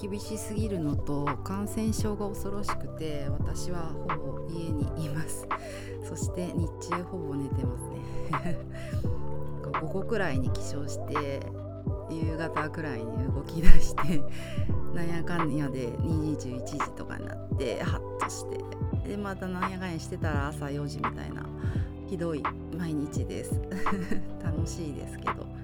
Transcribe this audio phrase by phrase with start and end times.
[0.00, 5.46] 厳しすぎるのと感染症が恐ろしくて私はほぼ家にいます。
[6.04, 8.58] そして日中ほぼ寝てますね。
[9.80, 11.40] 午後くらいに起床して
[12.10, 14.22] 夕方くらいに動き出して
[14.94, 18.60] なんやかんやで21時とかになってハッとして。
[19.08, 21.44] でまたなんやかんやしてたら朝4時みたいな
[22.06, 22.42] ひどい
[22.76, 23.60] 毎日です。
[24.42, 25.61] 楽しいですけど。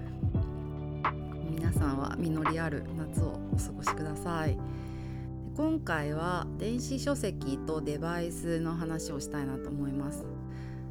[1.79, 4.59] さんは実りある夏をお過ごしください
[5.57, 10.27] 今回は電子書籍とデバイスの話をしたいなと思います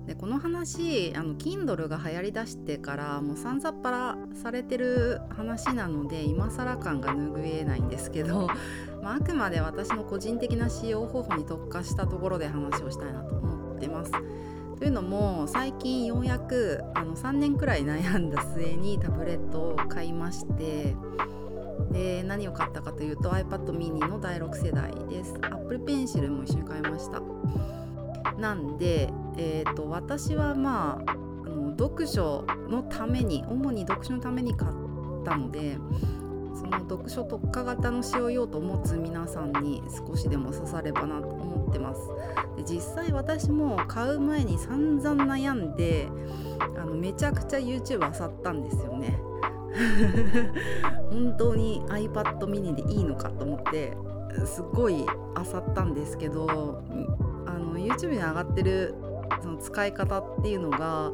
[0.08, 8.48] でこの話あの Kindle が流行りだしてからもうさんざっぱらされてる話なので今更感が拭えないんですけど、
[9.04, 14.12] まあ、あくまで私の個人的な使用方法に特化したところで話をしたいなと思ってます。
[14.78, 20.96] というのも最近ようやくあの3年くらい悩んだ末にタブレットを買いまして
[21.92, 25.34] で何を買ったかというと iPad mini の第6世代です。
[25.42, 27.22] Apple Pencil も一緒に買いました。
[28.38, 31.16] なんで、えーと、私はまああ
[31.50, 34.72] の読書のために主に読書のために買っ
[35.26, 35.78] たので
[36.58, 42.02] その読書特化型の使用用途を持つ皆さんに少しでも刺さればなと思ってます。
[42.56, 46.10] で実際私も買う前に散々悩んで
[46.60, 49.20] あのめちゃくちゃ YouTube 漁ったんですよね。
[51.12, 53.96] 本当に iPad mini でいいのかと思って
[54.46, 55.06] すっごい漁
[55.60, 56.82] ったんですけど
[57.46, 58.96] あの YouTube に上がってる
[59.42, 61.12] その使い方っていうのが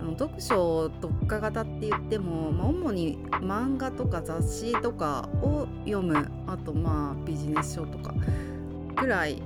[0.00, 8.14] あの読書特化型って言っても、まあ、主に漫画とか雑誌とかを読むあとまあビジネス書とか
[8.96, 9.42] ぐらい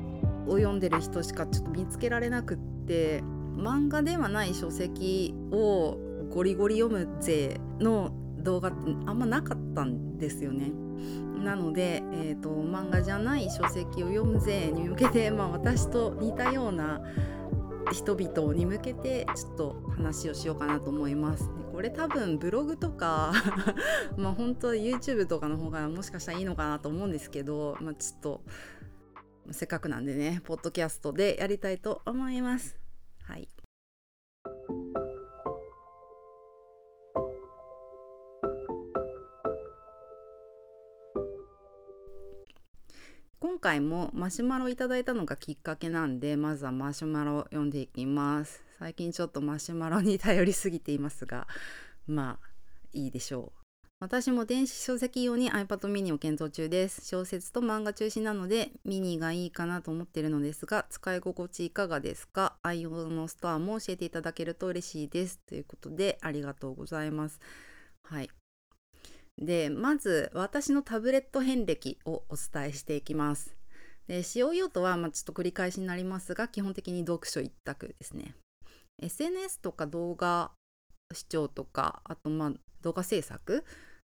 [0.46, 3.22] を読んでる人しかちょっと見つけられなくって
[3.56, 5.98] 漫画ではない書籍を
[6.30, 10.70] ゴリゴリ読むぜの動画ってあんまなかったんですよね。
[11.42, 17.00] なので、えーと、漫画じゃない書籍を読むぜに向けて、まあ、私と似たような
[17.92, 21.50] 人々に向けてちょっと話をしようかなと思います。
[21.72, 23.32] これ多分ブログとか
[24.16, 28.42] まあ本当 YouTube とかの方がもしかしたらいいのかなと思うんですけど、まあ、ちょっと
[29.52, 32.76] せっかくなんでねポッドキャストでやりたいと思います。
[33.22, 33.48] はい
[43.58, 48.62] 今回もマシュマロいただいたのがきっかけなんでまずはマシュマロ読んでいきます。
[48.78, 51.48] 最近ちょっとマシュマロに頼りすぎていますが
[52.06, 52.48] まあ
[52.92, 53.60] いいでしょう。
[53.98, 57.04] 私も電子書籍用に iPad mini を検討中です。
[57.04, 62.54] 小説と漫画中心なのでミニがいいかなと思っているのですが使い心地いかがですか？
[62.62, 65.40] 愛用のストアも教えていただけると嬉しいです。
[65.48, 67.40] ということでありがとうございます。
[68.04, 68.30] はい。
[69.38, 73.56] でまず私のタブレット遍歴をお伝えしていきます。
[74.06, 78.34] で使用用途は、まあ、ちょっと繰り返しになりますが基本的に読書一択ですね。
[79.00, 80.50] SNS とか動画
[81.14, 83.64] 視聴とかあとまあ動画制作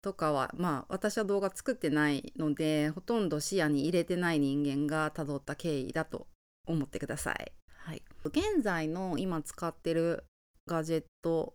[0.02, 6.26] とかはまあ私は動画作ってないのでほとんど視野に入れてない人間がたどった経緯だと
[6.66, 7.52] 思ってください。
[7.78, 10.24] はい、現在の今使ってる
[10.66, 11.54] ガジェット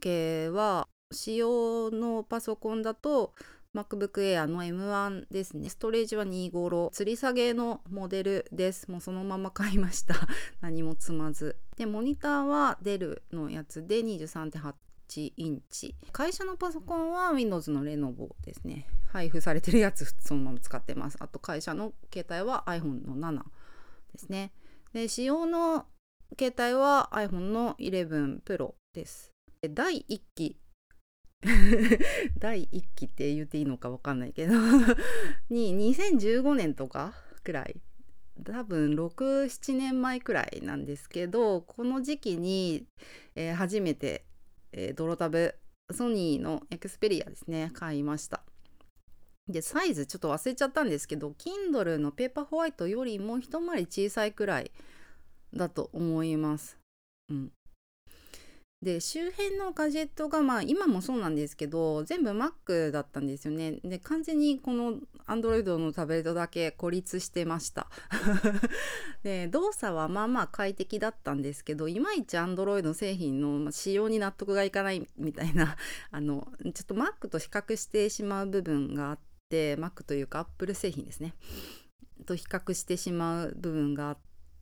[0.00, 3.34] 系は使用のパソコンだと
[3.74, 5.70] MacBook Air の M1 ですね。
[5.70, 8.90] ストレージは25吊り下げのモデルです。
[8.90, 10.14] もうそのまま買いました。
[10.60, 11.56] 何も積まず。
[11.76, 15.94] で、モニターはデルのやつで23.8インチ。
[16.12, 18.86] 会社のパソコンは Windows のレノボですね。
[19.08, 21.16] 配布されてるやつそのまま使ってます。
[21.20, 23.42] あと会社の携帯は iPhone の7
[24.12, 24.52] ですね。
[24.92, 25.86] で、使用の
[26.38, 29.30] 携帯は iPhone の11 Pro です。
[29.70, 30.58] 第1期
[32.38, 34.54] 第1期って言っていいのか分かんないけど。
[35.50, 37.80] に2015年とかくらい。
[38.44, 42.86] 多分67年前くらいなんですけどこの時期に、
[43.34, 44.24] えー、初めて、
[44.72, 45.54] えー、ドロタブ
[45.92, 48.42] ソニーのエクスペリアですね買いました。
[49.48, 54.70] でサイズちょっと忘れちゃったんですけど Kindle のペーパーホワイトよりも一回り小さいくらい
[55.52, 56.78] だと思います、
[57.28, 57.52] うん、
[58.82, 63.78] で周辺のガジェットがまあ今もそうなんですけど全部 Mac だったんですよね。
[63.84, 64.94] で完全にこの
[65.28, 67.86] Android のタブレットだけ孤立してました。
[69.22, 75.76] で動作はまあまあ快適だったんですけどいまいち Android 製品の仕様に納得がいかないみたいな
[76.10, 79.18] あのちょっと Mac と比較してしまう部分があっ
[79.48, 81.34] て Mac というか Apple 製品ですね。
[82.26, 84.18] と比較してしまう部分があっ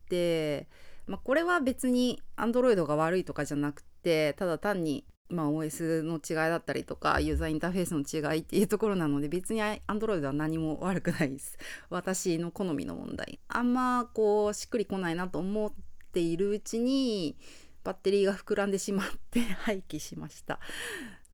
[0.09, 0.67] て
[1.07, 11.57] まあ、これは別に Android が悪いとかじゃなくってただ単にまあ、OS の違いだったりとかユーザーインターフェースの違いっていうところなので別に Android は何も悪くないです。
[11.89, 13.39] 私の好みの問題。
[13.47, 15.73] あんまこうしっくりこないなと思っ
[16.11, 17.37] ているうちに
[17.83, 20.59] バッテリーが膨らんでしまって 廃棄しました。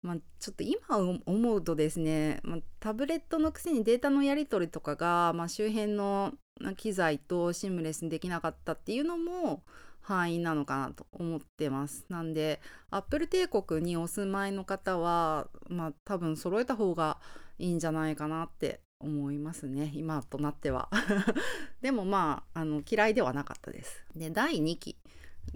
[0.03, 6.35] まあ、ちょっと今思うとですね、まあ、タブレットのくせにデータのやり取りとかが、まあ、周辺の
[6.77, 9.63] 機材とシームレスにできなかったっていうのも
[10.07, 12.05] 範囲なのかなと思ってます。
[12.07, 12.61] なんで、
[12.91, 17.19] アップル帝国にお住まいの方は、まあ多分揃えた方が
[17.59, 19.91] いいんじゃないかなって思いますね。
[19.93, 20.89] 今となっては。
[21.81, 24.05] でもまあ、あの嫌いではなかったです。
[24.15, 24.97] で、第2期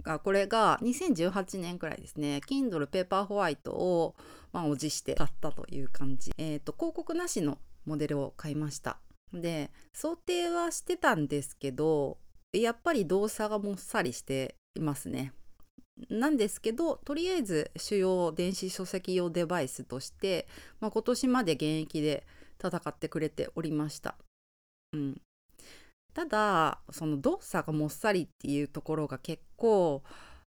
[0.02, 2.42] が、これが2018年くらいですね。
[2.46, 4.14] Kindle Paperwhite を、
[4.52, 6.30] まあ、おじして買ったという感じ。
[6.36, 7.56] えっ、ー、と、広告なしの
[7.86, 8.98] モデルを買いました。
[9.32, 12.18] で、想定はしてたんですけど、
[12.52, 15.32] やっぱり動作がもっさりしていますね。
[16.08, 20.48] なんですけどとりあえず主要電子書籍用デバイスとして、
[20.80, 22.26] まあ、今年まで現役で
[22.62, 24.16] 戦ってくれておりました。
[24.92, 25.20] うん、
[26.14, 30.02] ただその動作がもっさりっていうところが結構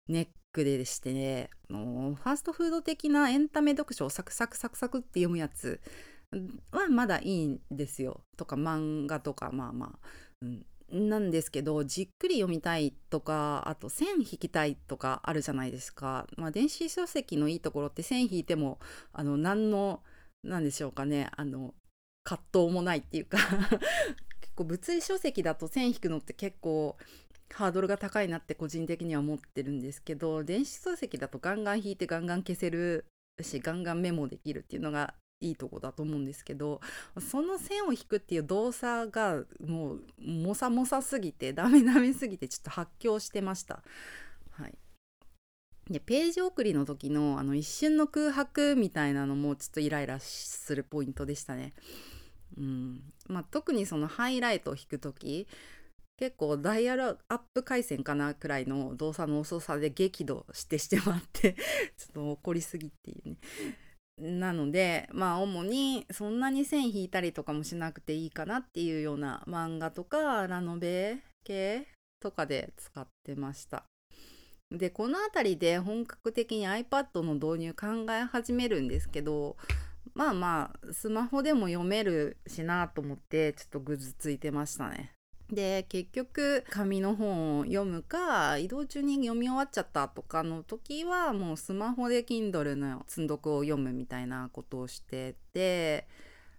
[0.08, 5.82] ネックでしてねファーストフード的なエンタメ読書をサクサクサクサクって読むやつ
[6.72, 8.22] はまだいいんですよ。
[8.38, 10.08] とか漫画とかまあまあ、
[10.42, 16.28] うん、なんですけどじっくり読みたいとかあと線引きたいとかあるじゃないですか。
[16.38, 18.80] まあ、電子書籍のいいところって線引いても
[19.12, 20.01] あの何の
[20.44, 21.74] 何でしょうかねあの
[22.24, 23.38] 葛藤もないっていうか
[24.40, 26.96] 結構物理書籍だと線引くのって結構
[27.51, 33.06] ハードルが高いなって個人的には思ってるんですけど電子書籍だとガンガン引いてガンガン消せる
[33.42, 36.80] しガンガンメモできるっていうのがいいとこだと思うんですけど
[37.20, 43.84] その線を引くっていう動作がもうもさもさすぎて ダメダメすぎてちょっと発狂してました。
[44.52, 44.78] はい、
[45.90, 51.74] でページ送りの時のあの一瞬の空白みたいなのもちょっとイライラするポイントでしたね。
[52.58, 55.48] うんまあ、特にそのハイライトを引く時
[56.18, 61.54] 結構ダイヤルアップ回線かなくらいの動作の遅さで激怒してしてまって
[61.98, 63.38] ちょっと怒りすぎっていうね
[64.18, 71.88] なのでまあ主にそんなに線引いたりとかもしなくていいかなっていうような漫画とかラノベ系
[72.19, 73.86] とかで使ってました。
[74.71, 79.56] でこの辺りで本格的に iPad の導入考え始めるんですけど
[80.15, 85.12] まあまあスマホでも読めるしなと思ってちょっとぐずついてましたね。
[85.54, 96.08] で結局紙の本を読むか移動中に読み終わっちゃったとかの時はもうスマホで Kindle の積読を読むみたいなことをしてて、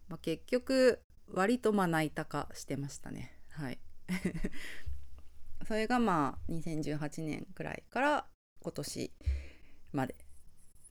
[0.09, 1.01] まあ、結局
[1.33, 3.33] 割とまな板化してましたね。
[3.51, 3.79] はい。
[5.67, 8.27] それがまあ2018年くらいから
[8.61, 9.13] 今年
[9.93, 10.24] まで。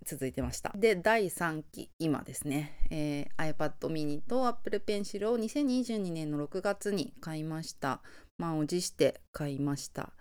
[0.03, 0.71] 続いてました。
[0.75, 8.01] で、第3期、今ですね、えー、iPad mini と Apple Pencil を2022年の6月に買いました。
[8.37, 10.13] 満を持して買いました。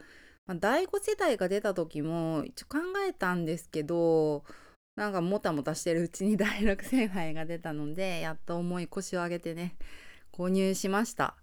[0.47, 2.79] まあ、第5世代が出た時も一応考
[3.09, 4.45] えたんですけど、
[4.97, 9.77] なんかもたもたしてるうちに第6世代が出たので、やっと重い腰を上げてね、
[10.33, 11.37] 購入しました。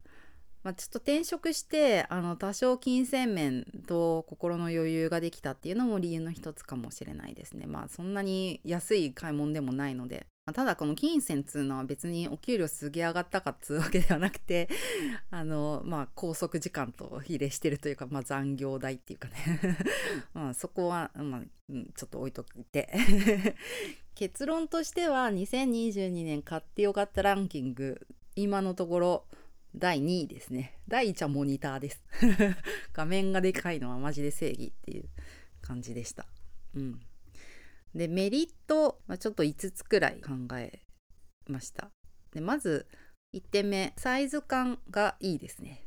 [0.64, 7.66] まあ、ちょっと転職してあの多少金銭面と心の余裕ができたっていうのも理由の一つかもしれないですね。
[7.66, 10.28] まあそんなに安い買い物でもないので。
[10.46, 14.68] まあ、ただこの金銭っつうのは別にお給料すげ上がったかっつうわけではなくて
[15.30, 19.36] あのまあ拘束時間と比例してるというか、まあ、残業代っていうかね
[20.34, 21.42] まあそこは、まあ、
[21.94, 22.90] ちょっと置いといて
[24.16, 29.26] 結論としては2022年買ってよかったランキング今のところ
[29.76, 30.80] 第2位ですね。
[30.88, 32.04] 第1はモニターです。
[32.94, 35.10] 画面がでかいのはマジで正義っていう
[35.62, 36.26] 感じでした。
[36.76, 37.00] うん。
[37.94, 40.82] で、メリットはちょっと5つくらい考え
[41.48, 41.92] ました。
[42.32, 42.88] で、まず
[43.34, 45.84] 1点目、サイズ感がいいですね。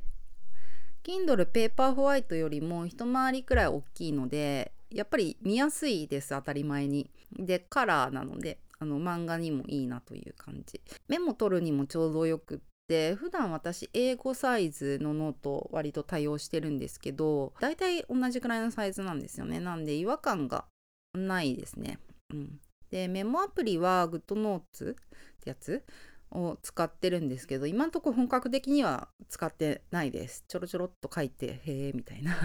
[1.02, 7.10] Kindle Paperwhite よりも一回りくらい大きいので、やっぱり見やすいです、当たり前に。
[7.32, 10.80] で、カラーなので、あの漫画にもいいなという感じ。
[11.08, 19.60] メモ取るにもちょうどよくって普段私 A5サイズのノート割と対応してるんですけど大体同じくらいのサイズなんですよね。
[19.60, 20.66] なんで違和感が
[21.14, 21.98] ないですね、
[22.32, 24.94] うん、でメモアプリは GoodNotes っ
[25.42, 25.84] てやつ
[26.30, 30.44] を使ってるんですけど今んとこ本格的には使ってないです。
[30.46, 32.36] ちょろちょろっと書いてへえみたいな。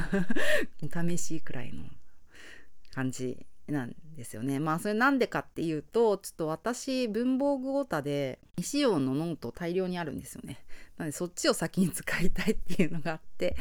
[1.10, 1.84] 試しくらいの
[2.92, 3.46] 感じ。
[3.72, 4.60] なんですよね。
[4.60, 10.60] まあそれなんでかっていうとちょっと私文房具オタで未使用のノート大量にあるんですよね。
[10.98, 13.56] なのでそっちを先に使いたいっていうのがあって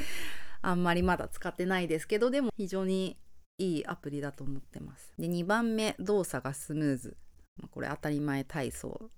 [0.63, 3.17] あんまりまだ使ってないですけどでも非常に
[3.59, 5.13] いいアプリだと思ってます。
[5.19, 7.17] で2番目動作がスムーズ。
[7.71, 9.11] これ当たり前体操。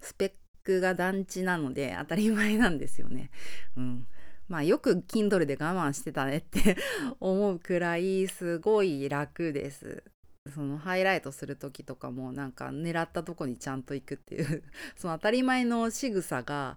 [0.00, 0.32] スペッ
[0.62, 3.30] クが団地なので当たり前なんですよね。
[3.76, 4.06] うん。
[4.48, 6.76] まあよく Kindle で我慢してたねって
[7.20, 10.04] 思うくらいすごい楽です。
[10.52, 14.62] そのハイライトする時とかもなんか狙ったとこにちゃんと行くっていう。
[14.96, 16.76] その当たり前の仕草が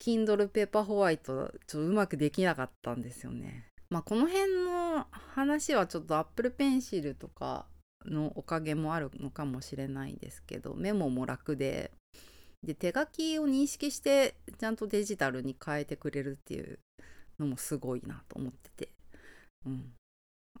[0.00, 3.66] Kindle ペーパーホワイトちょっとうまくできなかったんですよね。
[3.88, 7.66] まあこの辺の話はちょっと Apple Pencil とか
[8.04, 11.92] のおかげもあるのかもしれないですけどメモも楽で。
[12.62, 16.78] で手書きを認識してちゃんとデジタルに変えてくれるっていう
[17.40, 18.92] のもすごいなと思ってて、
[19.66, 19.92] うん、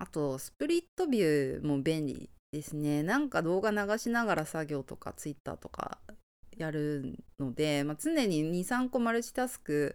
[0.02, 3.04] あとスプリットビューも便利ですね。
[3.04, 5.98] なんか動画流しながら作業とか Twitter とか
[6.56, 9.94] やるので、まあ、常に23個マルチタスク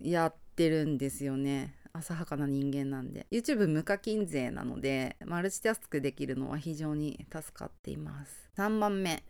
[0.00, 1.74] やってるんですよね。
[1.92, 3.26] 浅はかな人間なんで。
[3.30, 8.50] YouTube 無課金税なのでマルチタスクできるのは非常に助かっています。
[8.56, 9.22] 3番目。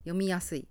[0.00, 0.68] 読みやすい。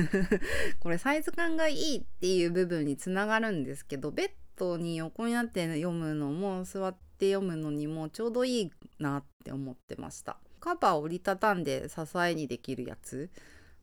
[0.78, 10.38] これサイズ感がいいっていう部分につながるんですけどベッドに横になって読むのも座っって読むのにもちょうどいいなって思ってました。
[10.58, 13.28] カバーを折りたたんで支えにできるやつ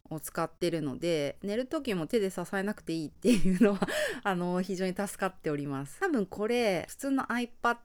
[0.09, 3.79] を使ってるので寝る時も手で支えなくていいっていうのは
[4.23, 5.99] あの非常に助かっております。
[5.99, 7.77] 多分これ普通の iPad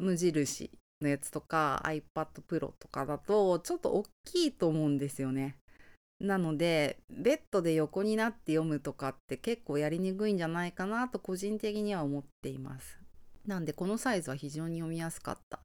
[0.00, 2.02] 無印のやつとか iPad
[2.46, 5.56] Pro とかだとちょっと大きいと思うんですよね。
[6.20, 13.05] なのでベッドで横になって読むとかって結構やりにくいんじゃないかなと個人的には思っています。
[13.46, 15.60] なんでこのサイズは非常に読みやすかった。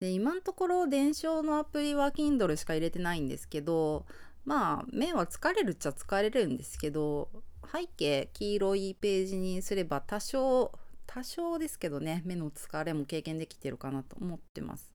[0.00, 4.06] で今のところ伝承のアプリは Kindle しか入れてないんですけど
[4.46, 7.28] まあ目は疲れるっちゃ疲れるんですけど
[7.70, 10.72] 背景黄色いページにすれば多少
[11.06, 14.90] 多少ですけどね目の疲れも経験できてるかなと思ってます、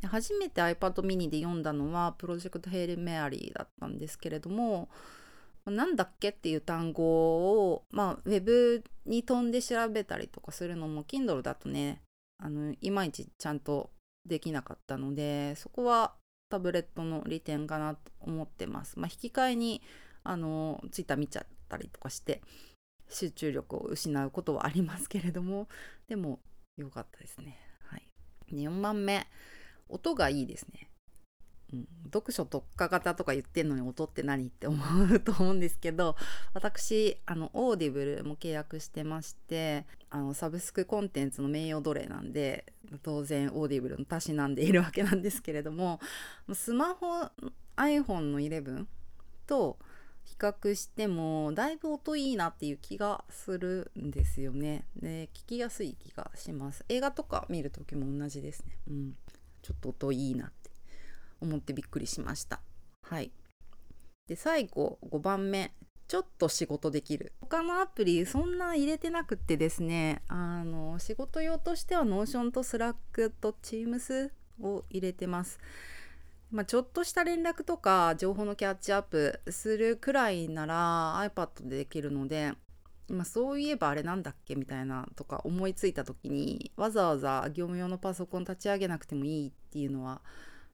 [0.00, 4.88] で初めて iPad mini で読んだのはプロジェクトヘイルメアリーだったんですけれども
[5.66, 12.02] なんだっけっていう単語を、まあ、ウェブに飛んで調べたりとかするのも Kindle だとね
[12.38, 13.90] あのいまいちちゃんと
[14.26, 16.14] できなかったのでそこは
[16.48, 18.98] タブレットの利点かなと思ってます。
[18.98, 19.82] まあ、引き換えに
[20.24, 22.42] あのツイッター見ちゃったりとかして
[23.08, 25.68] 集中力を失うことはありますけれども
[26.08, 26.40] でも
[26.76, 27.58] 良かったですね。
[27.84, 28.06] はい、
[28.52, 29.26] 4番目
[29.88, 30.89] 音がいいですね。
[32.04, 34.76] 読書特化型とか言ってんのに音って何って思
[35.12, 36.16] うと思うんですけど
[36.54, 42.64] 私あのオーディブルも契約してましてあのサブスクコンテンツの名誉奴隷なんで
[43.02, 46.00] 当然オーディブルもたしなんでいるわけなんですけれども
[46.52, 47.30] スマホ
[47.76, 48.84] iPhone の11
[49.46, 49.78] と
[50.24, 54.84] 比較してもだいぶ音いいなっていう気がするんですよね。
[54.96, 56.84] で聞きやすい気がします。
[56.88, 58.78] 映画とか見る時も同じですね。
[58.88, 59.14] うん、
[59.62, 60.52] ちょっと音いいな
[61.40, 62.60] 思ってびっくりしました。
[63.02, 63.32] はい。
[64.28, 65.72] で最後5番目
[66.06, 74.30] ちょっと仕事できる他のアプリそんな入れてなくってですねあの仕事用としては Notion と Slack と Teams
[74.60, 75.58] を入れてます。
[76.50, 82.54] まあ、ちょっとした連絡とか情報のキャッチアップするくらいなら iPad でできるので、
[83.08, 84.56] まあ、そういえばあれなんだっけ？
[84.56, 90.22] みたいなとか思いついた時にわざわざ業務用のパソコン立ち上げなくてもいいっていうのは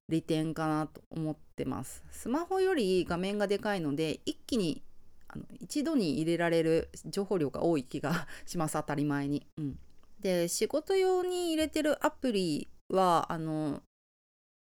[0.09, 2.05] 利点かなと思ってます。
[2.11, 4.83] スマホより画面がでかいので一気に
[5.29, 9.47] あの一度に入れられる情報量が多い気がします当たり前に。
[9.59, 9.79] うん、
[10.21, 13.83] で仕事用に入れてるアプリはあの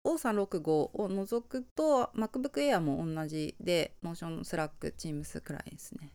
[0.07, 6.13] O365 を除くと MacBook Air も同じで Motion、Slack、Teams くらいですね。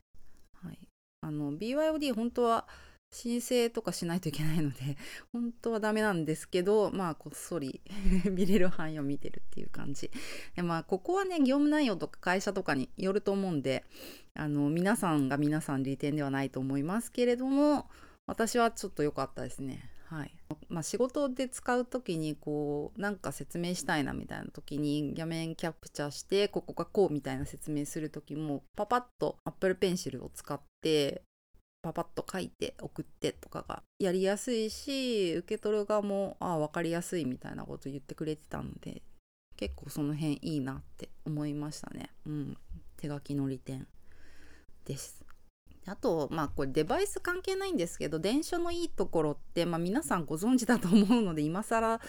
[0.64, 0.80] はい、
[1.24, 2.68] BYOD 本当は
[3.12, 4.98] 申請とかしないといけないので
[5.34, 7.82] 本当はダメなんですけどまあこっそり
[8.32, 10.12] 見れる範囲を見てるっていう感じ。
[10.56, 13.84] でまあここはね業務内容とか会社とかによると思うんで
[14.34, 17.90] あの皆さんが皆さん利点ではないと思いますけれども
[18.26, 19.90] 私はちょっと良かったですね。
[20.10, 20.36] はい。
[20.70, 31.22] まあ、仕事で使う時にこうなんか説明したいなみたいな時に画面キャプチャーしてここがこうみたいな説明する時もパパッと Apple Pencil を使って
[31.82, 39.02] パパッと書いて送ってとかがやりやすいし受け取る側もああ分かりやすいみたいなこと言ってくれてたので
[39.56, 42.10] 結構その辺いいなって思いましたね。
[42.26, 42.58] うん、
[42.98, 43.88] 手書きの利点
[44.86, 45.26] です。
[45.86, 52.00] あとまあこれデバイス関係ないんですけど電書のいいところって、まあ、皆さんご存知だと思うので今更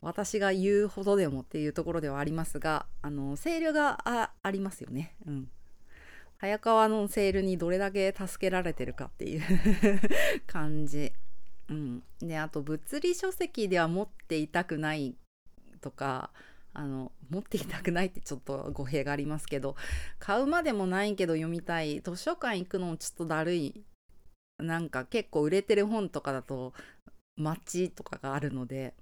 [0.00, 5.14] 私が言うほどでもっていうところではありますがあのセールがありますよね。
[5.26, 5.48] うん
[6.42, 9.42] 早川のセールにどれだけ助けられてるかっていう
[10.48, 11.12] 感じ。
[11.68, 15.14] うん、であと物理書籍では持っていたくない
[15.80, 16.32] とか
[16.72, 19.76] あの持っていたくないってちょっと語弊がありますけど
[20.18, 22.00] 買うまでもないけど読みたい。
[22.00, 23.84] 図書館行くのもちょっとだるい。
[24.58, 26.74] なんか結構売れてる本とかだと
[27.36, 28.94] 街とかがあるので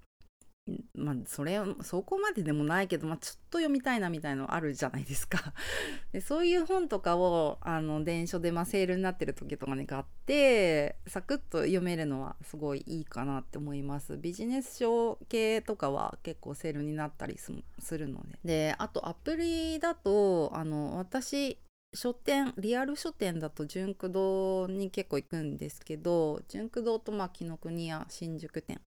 [0.94, 5.52] まあそれそこまででもないけど、まあ、ちょっと読みたいなみたいのあるじゃないですか。
[6.12, 14.16] でそういう本とかをあの電書で、まあ、セールになってる時とかに買ってサクッと読めるのはすごいいいかなって思います。
[14.16, 17.52] ビジネス書系とかは結構セールになったりす
[17.98, 18.38] るので。
[18.44, 21.58] であとアプリだとあの私
[21.92, 28.80] 書店リアル書店だと純駆堂に結構行くんですけど純駆堂とまあ紀ノ国屋新宿店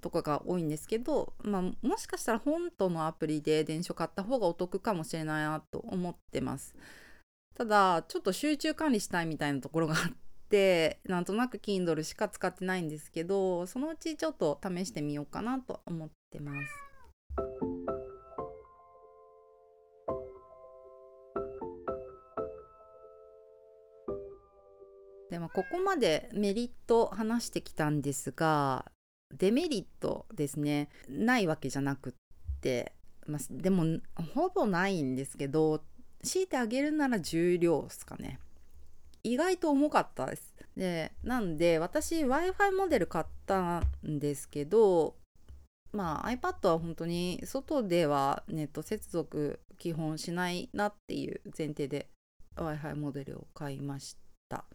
[0.00, 6.74] とかが多いんですけど、まあ、もしかしたら本とのアプリで電書買った方がお得かもしれないなと思ってます。
[7.54, 10.12] ただちょっと集中管理したいみたいなところがあっ
[10.48, 16.58] てなんとなく Kindle しか使ってないんですけどそのうちちょっと試してみようかなと思ってます。
[25.30, 28.86] でもここまでメリット話してきたんですが
[29.36, 30.88] デメリットですね。
[31.08, 32.12] ないわけじゃなくっ
[32.60, 32.92] て、
[33.26, 34.00] まあ、でも
[34.34, 35.82] ほぼないんですけど
[36.22, 38.38] 強いてあげるなら重量ですかね。
[39.22, 40.54] 意外と重かったです。
[40.76, 45.16] でなんで私 w i f i モデル買ったんですけど
[45.92, 52.08] まあ iPad は本当に外ではネット接続基本しないなっていう前提で
[52.56, 54.16] w i f i モデルを買いまし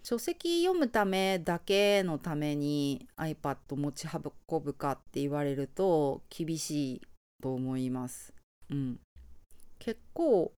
[0.03, 7.01] 書籍読むためだけのために iPad 持ち運ぶかって言われると厳しい
[7.41, 8.33] と思います。
[8.69, 8.99] うん、
[9.79, 10.53] 結構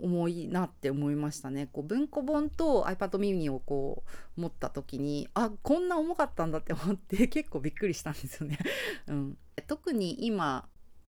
[0.00, 1.68] 重いなって思いましたね。
[1.72, 4.04] こう文庫本と iPad mini をこ
[4.36, 8.58] う持った時にあこんな重かったんだって思って 結構びっくりしたんですよね。
[9.08, 10.68] うん、特に今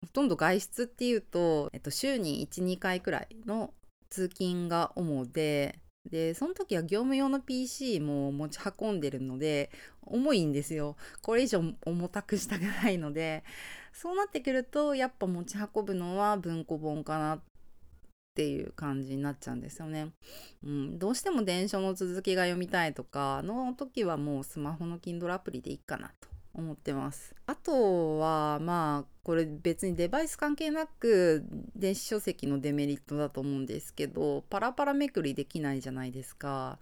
[0.01, 3.73] ほとんど外出っていうと、えっと、週に12回くらいの
[4.09, 5.79] 通勤が主で
[6.11, 9.69] でその時は業務用の PC も持ち運んでるので
[10.01, 10.95] 重いんですよ。
[11.21, 13.43] これ以上重たくしたくないので。
[13.91, 17.39] そうなってくるとやっぱ持ち運ぶのは文庫本かなっ
[18.35, 20.13] ていう感じになっちゃうんですよね、
[20.63, 26.29] うん、どうしても電書の続きが読みたいとかの時はもうスマホの Kindle アプリでいいかなと。
[26.59, 27.35] 思ってます。
[27.45, 31.43] あとはまあこれ別にデバイス関係なく
[31.75, 36.79] 電子書籍のデメリットだと思うんですけどパラパラめくりできないじゃないですか。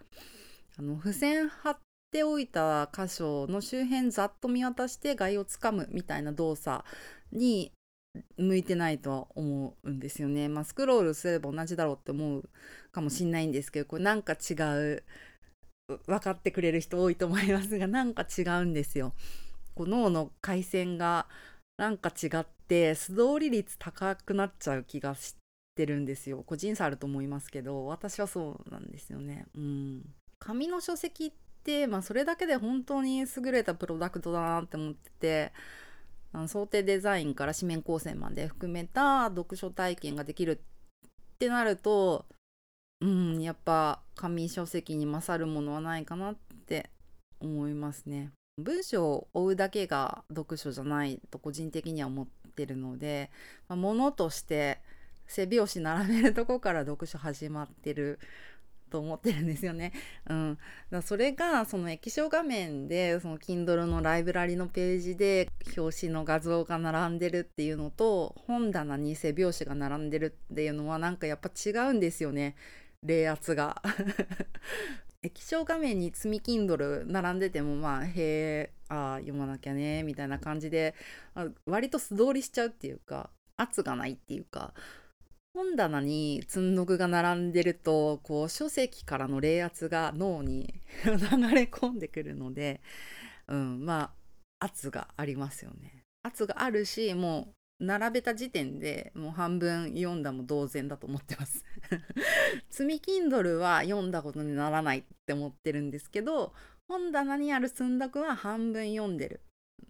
[0.77, 1.77] あの付箋貼っ
[2.11, 6.83] ておいた箇所の周辺ざっと見渡して概をつかむみたいな動作
[7.31, 7.71] に
[8.37, 10.47] 向いてないとは思うんですよね。
[10.49, 12.49] まあ、スクロールすれば同じだろうって思う
[12.91, 15.03] かもしんないんですけどこれなんか違う
[16.05, 19.13] 分かってくれる人多いと思いますがなんか違うんですよ。
[19.77, 21.27] こう脳の回線が
[21.77, 25.35] なんか違って素通り率高くなっちゃう気がし
[25.75, 26.43] てるんですよ。
[26.43, 29.45] 個人差あると思いますけど私はそうなんですよね。
[29.55, 30.01] うん。
[30.39, 31.31] 紙の書籍っ
[31.63, 35.53] て、まあ、それだけで本当に優れたプロダクトだなって思ってて
[36.33, 40.59] あの想定デザインから紙面構成まで含めた読書体験ができる
[41.05, 42.25] ってなると
[43.01, 46.35] うんやっぱ紙書籍に勝るものはないかなっ
[46.65, 46.89] て
[47.39, 48.31] 思いますね。
[48.57, 53.29] 文章を追うだけが読書じゃないと個人的には思ってるので、
[53.67, 54.79] まあ、物として
[55.27, 58.19] 背拍子並べるとこから読書始まってる
[58.89, 59.91] と思ってるんですよね。
[60.29, 60.57] うん、
[60.89, 72.55] だそれがその液晶画面でその Kindle のライブラリのページで表紙の画像が並んでるっていうのと本棚に背拍子が並んでるっていうのはなんかやっぱ違うんですよね
[73.03, 73.81] 冷圧が。
[75.23, 80.95] 液晶画面に積み Kindle 並んでてもまあへえああ読まなきゃねみたいな感じで
[81.65, 84.73] 割と素通りしちゃうっていうか圧がないっていうか
[85.53, 92.79] 本棚に積んどくが並んでるとこう書籍からの冷圧が脳に 流れ込んでくるので、
[93.47, 94.13] うん、ま
[94.59, 96.03] あ圧がありますよね。
[96.21, 101.63] 圧があるしも並べた時点でもう半分読んだも同然だと思ってます。
[102.69, 106.53] 積み Kindle は読んだことにならないって思ってるんですけど
[106.87, 109.41] 本棚にある積んどくは半分読んでる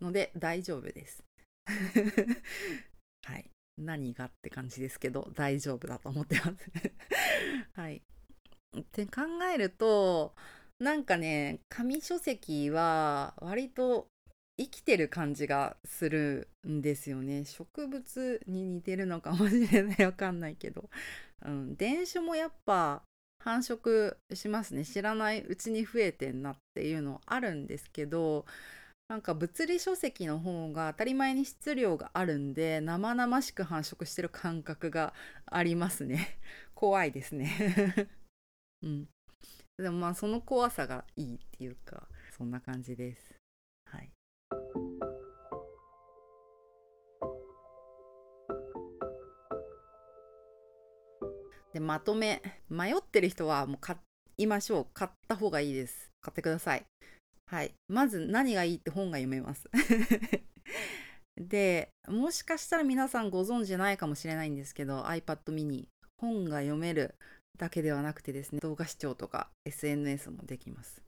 [0.01, 1.23] ので大丈夫です。
[3.25, 3.49] はい。
[3.77, 6.71] 何がって感じですけど大丈夫だと思ってます。
[7.73, 8.01] はい。
[8.77, 9.21] って考
[9.53, 10.35] えると
[10.79, 14.07] なんかね紙書籍は割と
[14.59, 17.45] 生きてる感じがするんですよね。
[17.45, 20.05] 植物に似てるのかもしれない。
[20.05, 20.89] わかんないけど、
[21.45, 23.03] うん、電子もやっぱ
[23.39, 24.83] 繁殖しますね。
[24.83, 28.45] 知らないうちに増えてんなっていうのあるんですけど
[29.09, 35.13] なんか物理書籍の方が当たり前に質量があるんで生々しく繁殖してる感覚が
[35.45, 36.39] ありますね。
[36.75, 38.09] 怖いですね。
[38.83, 39.07] うん。
[39.77, 43.36] でもまあその怖さがいいっていうかそんな感じです。
[51.73, 52.41] でまとめ。
[52.69, 53.95] 迷ってる人はもう買
[54.37, 54.87] いましょう。
[54.93, 56.11] 買った方がいいです。
[56.21, 56.85] 買ってください。
[57.45, 57.73] はい。
[57.87, 59.69] まず何がいいって本が読めます。
[61.39, 67.13] でもしかしたら皆さんご存知ないかもしれないんですけど iPad mini 本が読める
[67.59, 71.06] だけではなくてですね動画視聴とか SNS もできます。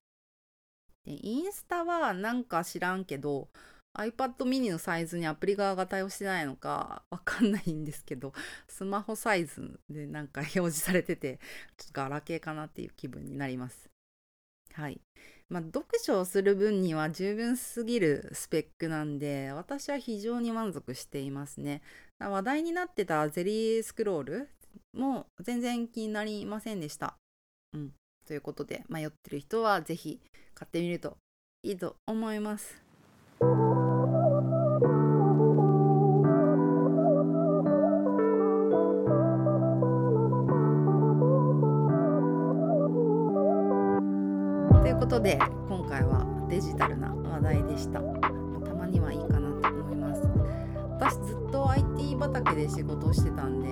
[1.13, 3.49] インスタはなんか知らんけど
[3.97, 8.33] iPad mini のサイズにアプリ側が対応してないのかわかんないんですけど
[8.67, 11.39] スマホサイズでなんか表示されてて
[11.77, 13.89] ちょっとガラケーかなっていう気分になります。
[14.73, 15.01] はい。
[15.49, 21.81] まあ読書をする分には十分すぎるスペックなんで私は非常に満足していますね。
[22.19, 24.49] 話題になってたゼリースクロール
[24.93, 27.15] も全然気になりませんでした。
[27.73, 27.93] うん。
[28.27, 30.21] ということで迷ってる人は是非
[30.59, 31.15] 買ってみると
[31.63, 32.81] いいと思います。
[33.39, 33.45] と
[44.85, 48.01] いうことで今回はデジタルな話題でした。
[48.01, 50.21] たまにはいいかなと思います。
[50.99, 53.69] 私ずっと IT 畑で仕事をしてたんで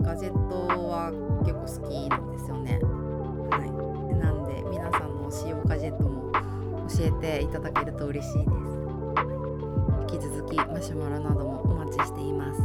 [0.00, 1.12] ガジェットは
[1.44, 2.80] 結構好きなんですよね。
[3.50, 3.89] はい。
[4.14, 6.32] なんで皆さんの使用ガジェットも
[6.88, 8.50] 教えていただけると嬉しいです。
[10.12, 12.60] 引き続きマシュマロなどもお待ちしています。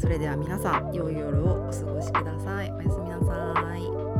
[0.00, 2.72] それでは皆さん良い夜をお過ごしください。
[2.72, 4.11] おやすみなさい。